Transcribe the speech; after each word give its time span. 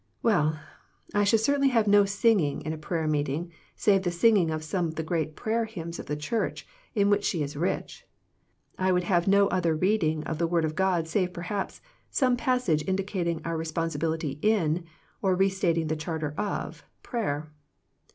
"Well, 0.23 0.59
I 1.13 1.23
should 1.23 1.41
certainly 1.41 1.67
have 1.67 1.85
no 1.87 2.05
singing 2.05 2.63
in 2.63 2.73
a 2.73 2.77
prayer 2.79 3.05
meeting, 3.07 3.51
save 3.75 4.01
the 4.01 4.09
singing 4.09 4.49
of 4.49 4.63
some 4.63 4.87
of 4.87 4.95
the 4.95 5.03
great 5.03 5.35
prayer 5.35 5.65
hymns 5.65 5.99
of 5.99 6.07
the 6.07 6.15
Church, 6.15 6.65
in 6.95 7.11
which 7.11 7.23
she 7.23 7.43
is 7.43 7.55
rich. 7.55 8.03
I 8.79 8.91
would 8.91 9.03
have 9.03 9.27
no 9.27 9.45
other 9.49 9.75
reading 9.75 10.23
of 10.23 10.39
the 10.39 10.47
Word 10.47 10.65
of 10.65 10.73
God 10.73 11.07
save 11.07 11.33
perhaps 11.33 11.81
some 12.09 12.35
passage 12.35 12.83
indicat 12.87 13.27
ing 13.27 13.41
our 13.45 13.55
responsibility 13.55 14.39
in 14.41 14.85
or 15.21 15.35
re 15.35 15.49
stating 15.49 15.85
the 15.87 15.95
charter 15.95 16.33
of 16.35 16.83
prayer. 17.03 17.51